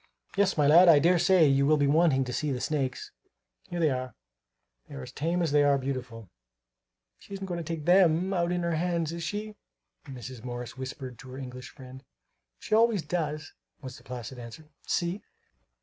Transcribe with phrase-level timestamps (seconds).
[0.35, 3.11] Yes, my lad, I dare say you will be wanting to see the snakes.
[3.69, 4.15] Here they are.
[4.89, 6.31] They are as tame as they are beautiful."
[7.19, 9.57] "She isn't going to take them out in her hands, is she?"
[10.07, 10.43] Mrs.
[10.43, 12.03] Morris whispered to her English friend.
[12.57, 13.53] "She always does,"
[13.83, 14.71] was the placid answer.
[14.87, 15.21] "See!"